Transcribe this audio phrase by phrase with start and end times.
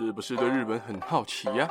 [0.00, 1.68] 是不是对日本很好奇呀？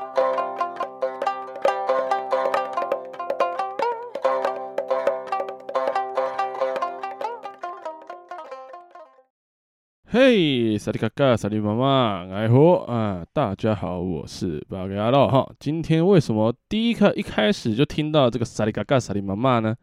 [10.10, 13.26] 嘿，萨利卡卡，萨利妈妈，爱好啊！
[13.32, 15.50] 大家好，我是巴格阿洛哈。
[15.58, 19.74] 今天为什么第一课一开始就听到这个萨利卡卡，萨利妈妈呢？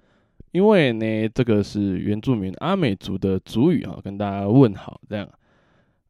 [0.53, 5.27] 因为呢，这个是原住民阿美族的族语啊，跟大家问好这样。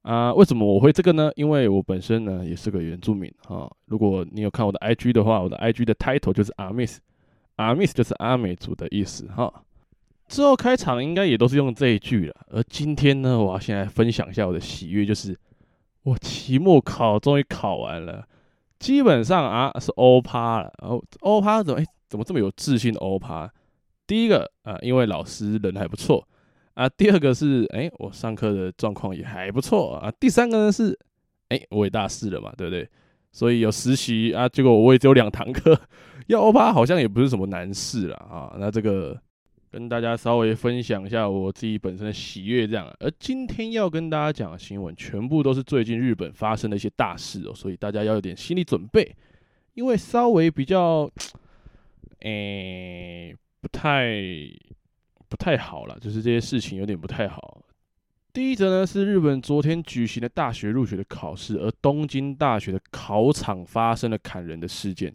[0.05, 1.31] 啊，为什么我会这个呢？
[1.35, 3.71] 因为我本身呢也是个原住民哈。
[3.87, 7.01] 如果你有看我的 IG 的话，我的 IG 的 title 就是阿美斯，
[7.57, 9.51] 阿美斯就是阿美族的意思哈。
[10.29, 12.35] 之后开场应该也都是用这一句了。
[12.49, 15.35] 而今天呢，我要先来分享一下我的喜悦，就是
[16.03, 18.27] 我期末考终于考完了，
[18.79, 20.71] 基本上啊是欧趴了。
[20.83, 23.51] 然后欧趴怎么哎怎么这么有自信的欧趴？
[24.07, 26.29] 第一个啊，因为老师人还不错。
[26.75, 30.13] 啊，第二个是，哎、我上课的状况也还不错啊。
[30.19, 30.99] 第三个呢是，
[31.49, 32.89] 哎、我也大四了嘛，对不对？
[33.31, 35.81] 所以有实习啊，结果我也只有两堂课，
[36.27, 38.57] 要欧趴好像也不是什么难事了啊。
[38.59, 39.17] 那这个
[39.71, 42.93] 跟大家稍微分享一下我自己本身的喜悦，这样。
[42.99, 49.15] 而今天要跟大家讲的新闻，全部都是最近日本发生的一些大事哦，所以大家要有点心理准备，
[49.75, 51.09] 因为稍微比较，
[52.21, 54.13] 哎、不太。
[55.35, 57.61] 不太好了，就是这些事情有点不太好。
[58.33, 65.13] 第一则呢是日本昨天举行的大学入学的考试，而东京大学的考场发生了砍人的事件。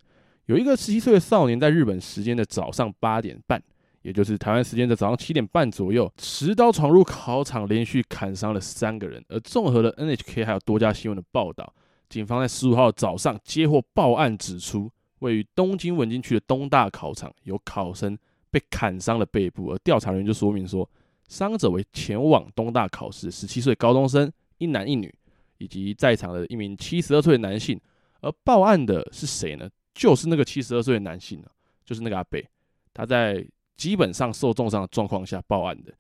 [0.48, 3.64] 有一个十七岁的少年在日本时间的早上八点半，
[4.02, 9.24] 也就是台湾时间的早上七点半左右，持刀闯入考场，连续砍伤了三个人。
[9.30, 11.74] 而综合了 NHK 还有多家新闻的报道，
[12.10, 18.18] 警方在十五号早上接获报案，指出位于东京文京区的东大考场有考生。
[18.52, 20.90] 被砍伤了背部，而调查人员就说明说，
[21.28, 25.14] 伤者为前往东大考试十七岁高中生，一男一女，
[25.60, 27.80] 以及在场的一名七十二岁的男性。
[28.22, 29.70] 而报案的是谁呢？
[29.94, 31.44] 就是那个七十二岁的男性，
[31.86, 32.46] 就是那个阿北，
[32.94, 33.46] 他在
[33.78, 35.94] 基本上受重伤的状况下报案的。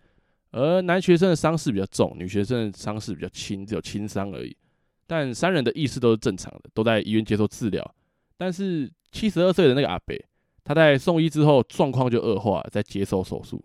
[0.51, 4.55] 而男学生的伤势比较重，女学生的伤势比较轻，只有轻伤而已。
[5.05, 7.95] 但三人的意识都是正常的，都在医院接受治疗。
[8.35, 10.19] 但是七十二岁的那个阿北。
[10.63, 13.63] 他在送医之后状况就恶化，在接受手术。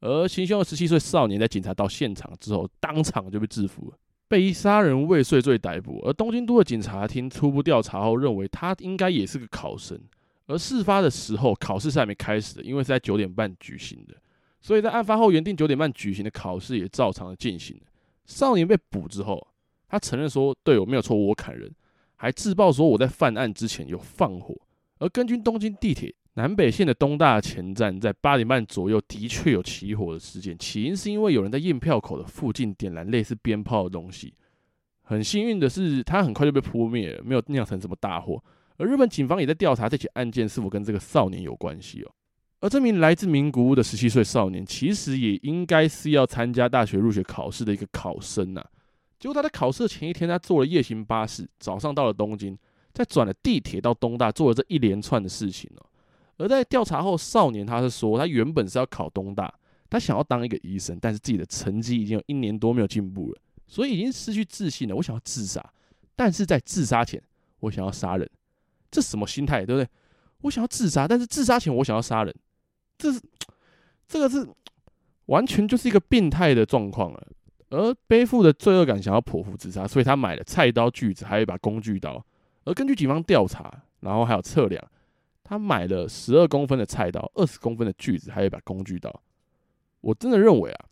[0.00, 3.90] 而行凶的十七岁少年在警察到现场之后，当场就被制服，
[4.28, 5.98] 被以杀人未遂罪逮捕。
[6.04, 9.98] 而东京都的警察厅初步调查后认为，他应该也是个考生。
[10.46, 14.14] 而事发的时候，考试是还没开始的，因为是在九点半举行的，
[14.60, 17.82] 所以在案发后原定九点半举行的考试也照常的进行了。
[18.26, 19.48] 少年被捕之后，
[19.88, 21.74] 他承认说：“对，我没有错，我砍人，
[22.16, 24.54] 还自曝说我在犯案之前有放火。”
[25.00, 26.14] 而根据东京地铁。
[26.36, 34.34] 南北线的东大前站在八点半左右的确有起火的事件，起因是因为有人在验票口的附近点燃类似鞭炮的东西。
[35.02, 38.42] 很幸运的是，它很快就被扑灭了，没有酿成什么大祸。
[38.78, 42.10] 而日本警方也在调查这起案件是否跟这个少年有关系哦。
[42.58, 48.64] 而这名来自名古屋的十七岁少年，其实也应该是要参加大学入学考试的一个考生呐。
[49.20, 52.58] 结果他在考试前一天，他坐了夜行巴士，早上到了东京，
[52.92, 55.86] 再转了地铁到东大，做了这一连串的事情哦。
[56.36, 59.52] 而在调查后，少年他是说，他原本是要考东大，
[59.88, 64.96] 他想要当一个医生，但是自己的成绩已经有一年多没有进步了，所以已经失去自信了。
[64.96, 65.64] 我想要自杀，
[66.16, 67.22] 但是在自杀前，
[67.60, 68.28] 我想要杀人，
[68.90, 69.88] 这什么心态，对不对？
[70.42, 72.34] 我想要自杀，但是自杀前我想要杀人，
[72.98, 73.20] 这是
[74.08, 74.46] 这个是
[75.26, 77.26] 完全就是一个病态的状况了。
[77.70, 82.24] 而背负的罪恶感，想要剖腹自杀，所以他买了菜刀、锯子，还有一把工具刀。
[82.64, 84.84] 而根据警方调查，然后还有测量。
[85.44, 89.22] 他买了十二公分的菜刀、二十公分的锯子，还有一把工具刀。
[90.00, 90.86] 我真的认为啊，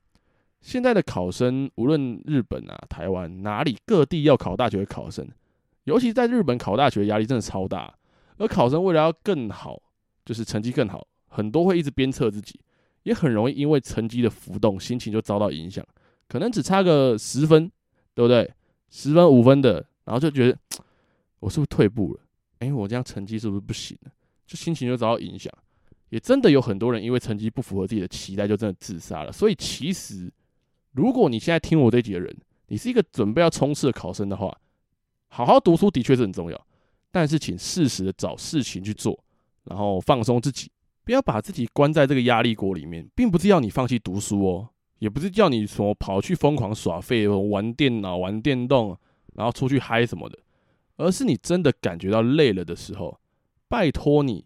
[0.60, 5.26] 现在的考生，无论日本啊、台湾哪里各地要考大学的考生，
[5.84, 7.92] 尤其在日本考大学压力真的超大。
[8.38, 9.80] 而考生为了要更好，
[10.24, 12.60] 就是成绩更好，很多会一直鞭策自己，
[13.04, 15.84] 也很容易因为成绩的浮动，心情就遭到影响。
[16.28, 17.70] 可能只差个十分，
[18.14, 18.50] 对不对？
[18.90, 20.58] 十分五分的，然后就觉得
[21.40, 22.20] 我是不是退步了？
[22.60, 24.12] 哎，我这样成绩是不是不行了？
[24.52, 25.50] 就心情就遭到影响，
[26.10, 29.32] 也真的有很多人因为成绩不符合自己的期待，就真的自杀了。
[29.32, 30.30] 所以其实，
[30.92, 34.54] 如果你现在听我这几个人，你是一个准备要冲刺的考生的话，
[35.28, 36.66] 好好读书的确是很重要，
[37.10, 39.18] 但是请适时的找事情去做，
[39.64, 40.70] 然后放松自己，
[41.02, 48.94] 不要把自己关在这个压力锅里面，并不是要你放弃读书哦，也不是叫你说跑去疯狂耍废、玩电脑、玩电动，
[49.34, 50.38] 然后出去嗨什么的，
[50.98, 53.18] 而是你真的感觉到累了的时候。
[53.72, 54.44] 拜托你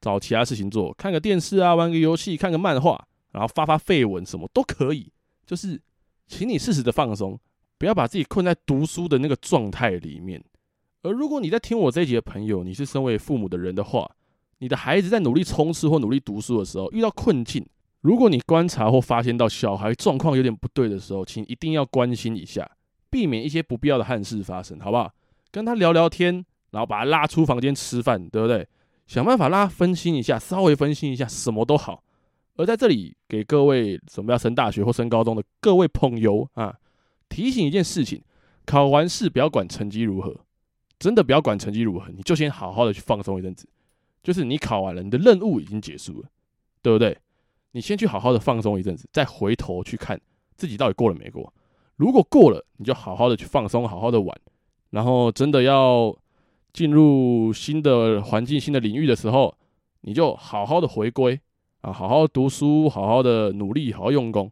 [0.00, 2.98] 找其他事情做，看个电视啊，玩个游戏，看个漫画，
[3.30, 5.12] 然后发发废文，什么都可以。
[5.44, 5.78] 就是，
[6.26, 7.38] 请你适时的放松，
[7.76, 10.42] 不要把自己困在读书的那个状态里面。
[11.02, 14.10] 而如果你在听我这一集的朋友，你是身为父母的人的话，
[14.56, 17.62] 你的孩子在努力冲刺或努力读书的时候遇到困境，
[18.00, 22.70] 如果你观察或发现到小孩状况有点不对的时候，请一定要关心一下，
[23.10, 25.12] 避免一些不必要的憾事发生，好不好？
[25.50, 26.42] 跟他聊聊天，
[26.72, 28.66] 然后把他拉出房间吃饭，对不对？
[29.06, 32.02] 想办法让他分心一下，稍微分心一下，什么都好。
[32.56, 36.76] 而在这里，给各位准备要升大学或升高中的各位朋友啊，
[37.28, 38.22] 提醒一件事情：
[38.66, 40.34] 考完试不要管成绩如何，
[40.98, 43.66] 真的不要管成绩如何，你就先好好的去放松一阵子。
[44.22, 46.28] 就是你考完了，你的任务已经结束了，
[46.80, 47.18] 对不对？
[47.72, 50.20] 你先去好好的放松一阵子，再回头去看
[50.56, 51.52] 自己到底过了没过。
[51.96, 54.38] 如果过了，你就好好的去放松，好好的玩。
[54.90, 56.14] 然后真的要
[56.72, 59.54] 进入新的环境、新的领域的时候，
[60.02, 61.38] 你就好好的回归。
[61.82, 64.48] 啊，好好读书，好好的努力，好好用功。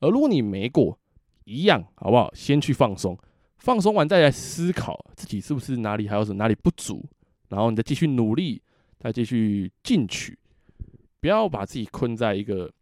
[0.00, 0.98] 而如果你没过，
[1.44, 2.32] 一样好不好？
[2.34, 3.14] 先去放松，
[3.58, 7.04] 放松完再来思考自己是不是哪里还有什么哪里不足，
[7.50, 8.62] 然后你再继续努力，
[8.98, 10.38] 再继续进取。
[11.20, 12.72] 不要把自己困在一个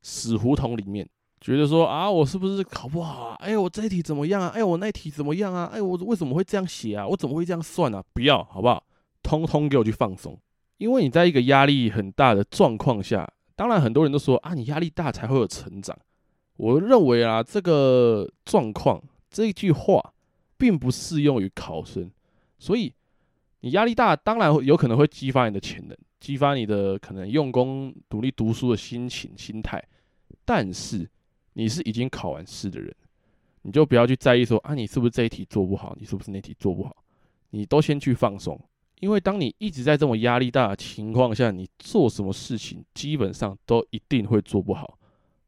[0.00, 1.08] 死胡同里面，
[1.40, 3.36] 觉得说啊，我是不是考不好啊？
[3.40, 4.52] 哎，我这一题怎么样啊？
[4.54, 5.70] 哎，我那一题怎么样啊？
[5.72, 7.06] 哎，我为什么会这样写啊？
[7.06, 8.04] 我怎么会这样算啊？
[8.12, 8.84] 不要，好不好？
[9.22, 10.38] 通通给我去放松，
[10.76, 13.26] 因为你在一个压力很大的状况下。
[13.56, 15.96] 当然，很多人都说啊，你压力大才会有成长。
[16.56, 20.12] 我认为啊，这个状况这一句话
[20.56, 22.10] 并不适用于考生。
[22.58, 22.92] 所以，
[23.60, 29.82] 你压力大，当然有可能会激发你的潜能，激发你的可能用功、努力读书的心情、心态。
[30.44, 31.08] 但是，
[31.54, 32.94] 你是已经考完试的人，
[33.62, 36.96] 你就不要去在意说啊，你是不是这一题做不好，你是不是那题做不好，
[37.50, 38.60] 你都先去放松。
[39.00, 44.98] 因为当你一直在这种压力大的情况下，你做什么事情基本上都一定会做不好。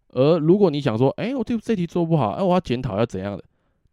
[0.08, 3.44] 而如果你想说，哎，我这这题做不好，哎，我要检讨要怎样的，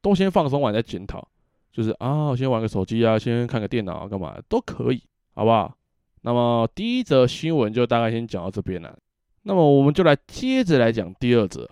[0.01, 1.27] 都先放松完再检讨，
[1.71, 5.03] 就是啊，先玩个手机啊，先看个电脑啊，干嘛都可以，
[5.35, 5.75] 好不好？
[6.21, 8.97] 那么第一则新闻就大概先讲到这边了。
[9.43, 11.69] 那么我们就来接着来讲第二则。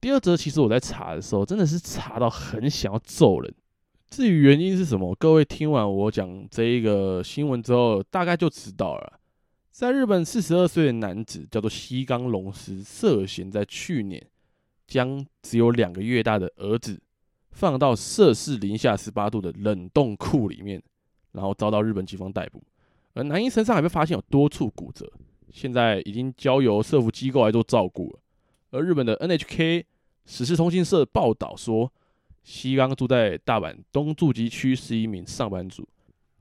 [0.00, 3.52] 第二则其实我在查的时候，真的是查到很想要揍人。
[4.10, 9.20] 至于原因是什么，各位听完我讲这一个新闻之后，大概就知道了。
[9.70, 14.24] 在日本，四十二岁的男子叫做西冈龙司，涉嫌在去年
[14.86, 17.00] 将只有两个月大的儿子
[17.50, 20.82] 放到摄氏零下十八度的冷冻库里面，
[21.32, 22.62] 然后遭到日本警方逮捕。
[23.14, 25.10] 而男婴身上还被发现有多处骨折，
[25.52, 28.18] 现在已经交由社福机构来做照顾了。
[28.70, 29.84] 而日本的 NHK
[30.26, 31.92] 时事通信社报道说，
[32.42, 35.88] 西冈住在大阪东住吉区，是一名上班族。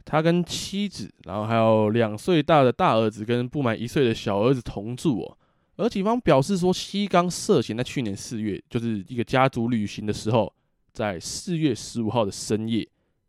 [0.04, 5.38] 他跟妻子，然后还有两岁大的大儿子跟不满一岁的小儿子同住哦。
[5.76, 10.52] 而警方表示说，西冈涉嫌在去年四月，就是一个家族旅行的时候，
[10.92, 12.88] 在四月十五号的深夜，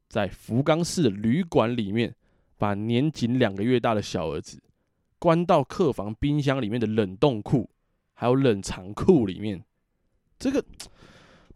[0.09, 2.15] 在福冈市的旅馆里面，
[2.57, 4.63] 把年仅两个月大的小儿子
[5.19, 7.69] 关到客房冰箱里面的冷冻库，
[8.19, 9.65] 还有冷藏库里面。
[10.39, 10.65] 这个。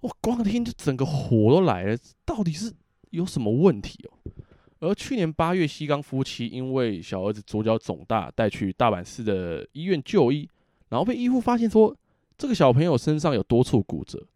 [0.02, 2.72] 我光听就整个火都来了，到底是
[3.10, 4.32] 有什么问题哦？
[4.80, 10.50] 而去年八月，西冈夫妻因为小儿子左脚肿大，带去大阪市的医院就医，
[10.88, 11.96] 然后被医护发现说，
[12.36, 14.26] 这个小朋友身上有多处骨折。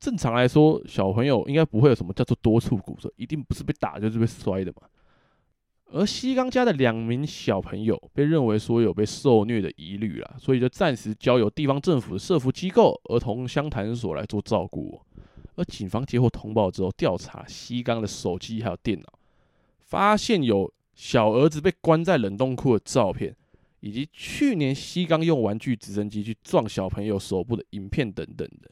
[0.00, 4.88] 正常来说，小朋友应该不会有什么叫做多处骨折，一定不是被打就是被摔的嘛。
[5.92, 15.00] 而西冈家的两名小朋友被认为说有被受虐的疑虑啦，所以就暂时交由地方政府的社福机构儿童相谈所来做照顾。
[15.54, 19.06] 而警方接获通报之后，调查西冈的手机还有电脑，
[19.78, 23.34] 发现有小儿子被关在冷冻库的照片，
[23.80, 28.70] 以及去年西冈用玩具直升机去撞小朋友手部的影片等等的。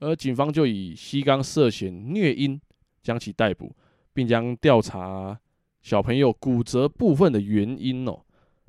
[0.00, 2.58] 而警方就以西冈涉嫌虐婴
[3.02, 3.76] 将其逮捕，
[4.14, 5.38] 并将调查。
[5.82, 8.22] 小朋友骨折部分的原因哦，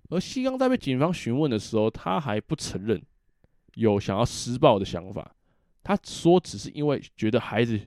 [0.09, 3.01] 而西冈在被警方询问的时候，他还不承认
[3.75, 5.35] 有想要施暴的想法。
[5.83, 7.79] 他说只是因为觉得孩子，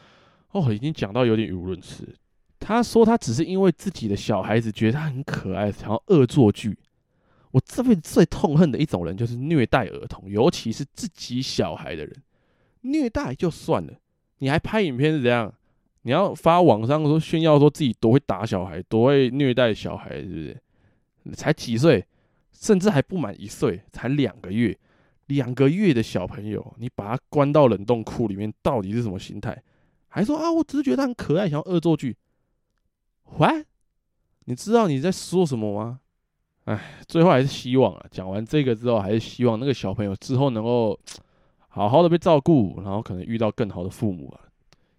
[0.52, 2.14] 哦，已经讲到有点语无伦次。
[2.58, 6.76] 他说他只是因为自己的小孩子觉得他很可爱，想要恶作剧。
[7.52, 12.22] 我这辈子最痛恨的一种人就是虐待儿童，尤其是自己小孩的人。
[12.82, 13.94] 虐待就算了，
[14.38, 15.54] 你还拍影片是怎样？
[16.06, 20.56] 你要发网上说炫耀说自己多会打小孩，多会虐待小孩，是
[21.24, 21.34] 不是？
[21.34, 22.06] 才几岁，
[22.52, 24.78] 甚至还不满一岁，才两个月，
[25.26, 29.60] 两个月的小朋友，你把他关到冷冻库里面，到底是什么心态？
[30.06, 32.16] 还说啊，我只是觉得他很可爱，想要恶作剧。
[33.38, 33.64] 喂，
[34.44, 35.98] 你知道你在说什么吗？
[36.66, 40.96] 哎，最后还是希望啊，讲完这个之后，还是希望那个小朋友之后能够
[41.66, 44.45] 好好的被照顾，然后可能遇到更好的父母啊。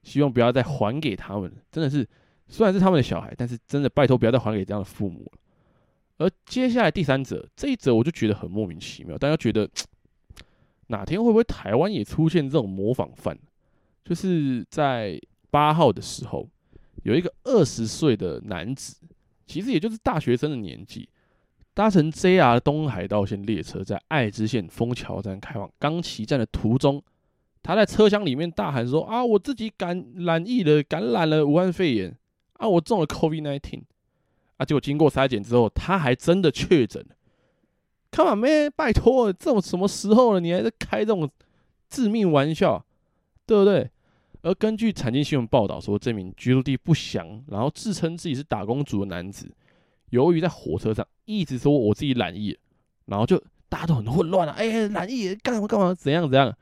[0.07, 2.07] 希望不要再还给他们，真的是
[2.47, 5.39] 虽然是他们的小孩，但是真的拜托不要再还给这样的父母了。
[6.19, 9.69] 而接下来第三者，这一则我就觉得很莫名其妙，大家觉得
[10.87, 13.37] 哪天会不会台湾也出现这种模仿犯？
[14.05, 15.19] 就是在
[15.51, 16.47] 八号的时候，
[17.03, 18.95] 有一个二十岁的男子，
[19.45, 21.09] 其实也就是大学生的年纪，
[21.73, 27.03] 搭乘 JR 东海道线列车，在爱知县丰桥站开往冈崎站的途中，
[27.67, 32.17] 他在车厢里面大喊说：“啊，我自己感染疫了，感染了武汉肺炎
[32.53, 33.81] 啊，我中了 COVID-19。”
[34.55, 34.65] 啊！
[34.65, 37.15] 结果经过筛检之后，他还真的确诊了。
[38.09, 41.29] Come on man，拜托，这种什么时候了，你还在开这种
[41.89, 42.85] 致命玩笑，
[43.45, 43.91] 对不对？
[44.43, 49.51] 而根据产经新闻报道说，这名居住地不详，然后自称自己是打工族的男子，
[50.11, 52.57] 由于在火车上一直说我自己染疫，
[53.07, 54.53] 然后就大家都很混乱了。
[54.53, 55.93] 哎、欸，染疫干嘛干嘛？
[55.93, 56.55] 怎样怎样？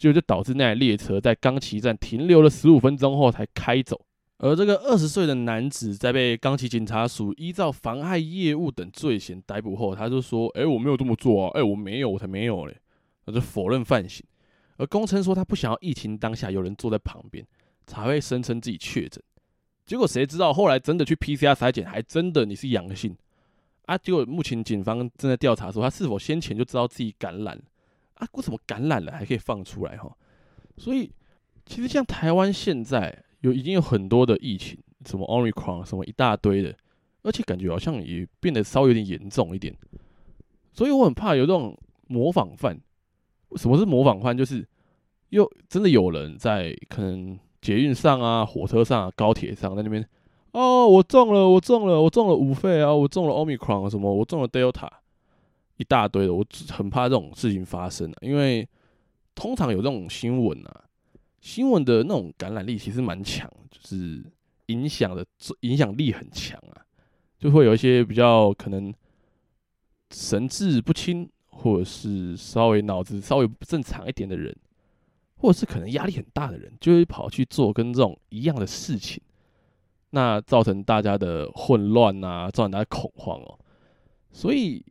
[0.00, 4.00] 就就导致那台列车在冈崎站停留了十五分钟后才开走。
[4.38, 11.50] 而这个二十岁的男子在被冈崎警察署依照妨害业务等罪嫌逮捕后，他就说：“哎，我没有这么做啊！
[11.52, 12.74] 哎，我没有，我才没有嘞！”
[13.26, 14.24] 他就否认犯行。
[14.78, 17.46] 而供称说他不想要疫情当下有人坐在旁边，
[17.86, 19.22] 才会声称自己确诊。
[19.84, 23.14] 结果谁知道后来真的去 PCR 筛检，还真的你是阳性
[23.84, 23.98] 啊！
[23.98, 27.60] 结果目前警方正在调查说他是否先前就知道自己感染
[28.20, 28.28] 啊？
[28.32, 30.10] 为什么感染了还可以放出来哈？
[30.76, 31.10] 所以
[31.66, 33.24] 其实像台湾现在。
[33.42, 36.76] 有已经有很多的疫情，什么 Omicron 什么一大堆的，
[37.22, 39.74] 而且感觉好像也变得稍微有点严重一点，
[40.74, 41.74] 所以我很怕有这种
[42.06, 42.78] 模仿犯。
[43.56, 44.36] 什么是模仿犯？
[44.36, 44.68] 就是
[45.30, 50.06] 又真的有人在可能捷运上啊、火车上啊、高铁上在那边，
[50.52, 54.86] 哦，我中了，我中了，我中了五费啊，我中了 Omicron 什么，我中了 Delta，
[55.80, 58.68] 一大堆的，我很怕这种事情发生啊，因为
[59.34, 60.84] 通常有这种新闻啊。
[61.40, 64.22] 新闻的那种感染力其实蛮强，就是
[64.66, 65.24] 影响的
[65.60, 66.84] 影响力很强啊，
[67.38, 68.92] 就会有一些比较可能
[70.10, 74.54] 神志不清，或者是稍微脑子稍微不正常一点的人，
[75.36, 79.18] 或者是可能压力很大的人，就会跑去做跟这种一样的事情，
[80.10, 83.58] 那造成大家的混乱啊，造成大家恐慌哦。
[84.30, 84.84] 所以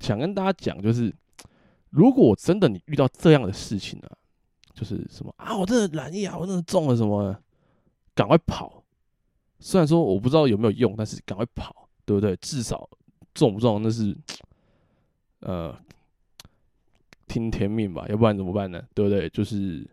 [0.00, 1.14] 想跟大家讲，就是
[1.90, 4.10] 如果真的你遇到这样的事情啊。
[4.74, 5.56] 就是什么啊！
[5.56, 6.36] 我真的染疫啊！
[6.36, 7.34] 我真的中了什么？
[8.14, 8.84] 赶快跑！
[9.58, 12.36] 虽然说我不知道有没有用，但是赶快跑，对不对？
[12.36, 12.86] 至少
[13.32, 14.14] 中不中那是
[15.40, 15.74] 呃
[17.26, 18.82] 听天命吧，要不然怎么办呢？
[18.92, 19.30] 对不对？
[19.30, 19.88] 就是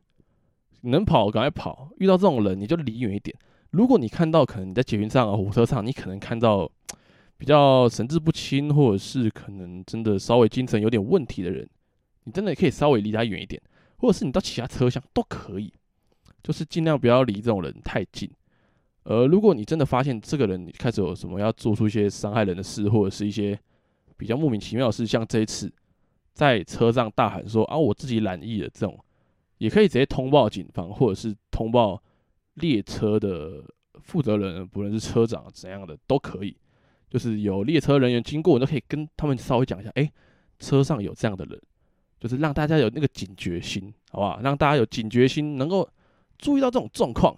[0.82, 1.90] 能跑赶快跑。
[2.00, 3.34] 遇到这种人你就离远一点。
[3.70, 6.70] 如果你看到可能你在捷运上啊、火车上，你可能看到
[7.44, 11.70] 比较神志不清，或者是可能真的稍微精神有点问题的人，
[12.24, 13.62] 你真的也可以稍微离他远一点。
[13.98, 15.74] 或者是你到其他车厢都可以，
[16.42, 18.32] 就是尽量不要离这种人太近。
[19.04, 23.60] 而如果你真的发现这个人开始有什么要做出一些伤害人的事，或者是一些
[24.16, 25.70] 比较莫名其妙的事，像这一次
[26.32, 28.98] 在车上大喊说啊我自己染疫了这种，
[29.58, 32.02] 也可以直接通报警方，或者是通报
[32.54, 36.56] 列车的负责人，不论是车长怎样的都可以。
[37.14, 40.12] 就是有列车人员经过，你都可以跟他们稍微讲一下，哎，
[40.58, 41.62] 车上有这样的人。
[42.20, 44.40] 就是让大家有那个警觉心，好不好？
[44.42, 45.88] 让大家有警觉心，能够
[46.38, 47.38] 注意到这种状况，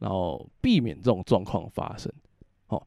[0.00, 2.12] 然后避免这种状况发生。
[2.66, 2.84] 哦，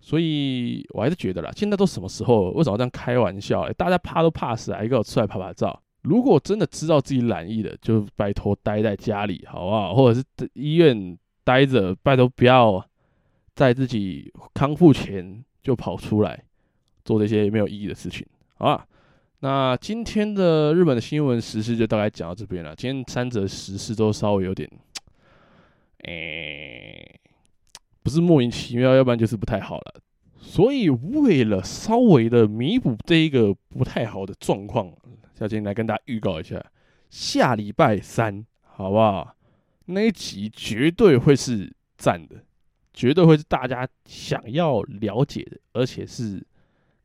[0.00, 2.50] 所以我还是觉得啦，现在都什么时候？
[2.50, 3.60] 为什么这样开玩笑？
[3.62, 5.80] 欸，大家怕都怕死，啊，一个出来拍拍照。
[6.02, 9.94] 如果真的知道自己染疫了，就拜托待在家里，好不好？
[9.94, 12.84] 或者是医院待着，拜托不要
[13.54, 16.44] 在自己康复前就跑出来
[17.04, 18.24] 做这些没有意义的事情，
[18.56, 18.86] 好吧？
[19.40, 22.76] 那今天的日本的新闻时事就大概讲到这边了。
[22.76, 24.70] 今天三则时事都稍微有点，
[26.04, 27.20] 诶、欸，
[28.02, 29.94] 不是莫名其妙，要不然就是不太好了。
[30.38, 34.92] 所以为了稍微的弥补这一个不太好的状况，
[35.34, 36.62] 小金来跟大家预告一下，
[37.10, 39.34] 下礼拜三，好不好？
[39.86, 42.36] 那一集绝对会是赞的，
[42.94, 46.42] 绝对会是大家想要了解的，而且是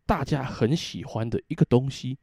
[0.05, 2.17] 大家很喜欢的一个东西。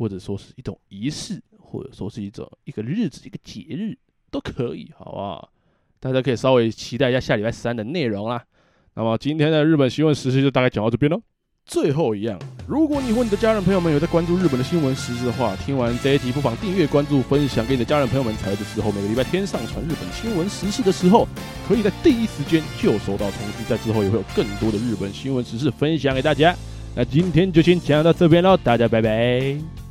[0.00, 3.98] 或者说是一种仪式，或者说是一种一个日子、一个节日
[4.30, 5.52] 都可以，好不好？
[5.98, 8.46] 大家可以稍微期待一下下礼拜三的内容啦。
[8.94, 11.20] 那么今天的日本新闻时事就大概讲到这边喽。
[11.68, 21.28] 最后一样，如果你和你的家人朋友们有在关注日本的新闻时事的话，听完这一集不妨订阅、关注、分享给你的家人朋友们，才会在之后每个礼拜天上传日本新闻时事的时候，
[21.68, 23.64] 可以在第一时间就收到通知。
[23.68, 26.56] 在之后也会有更多的日本新闻时事分享给大家。
[26.96, 29.87] 那今天就先讲到这边喽，大家拜拜。